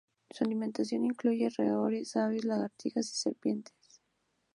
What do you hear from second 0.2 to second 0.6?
Su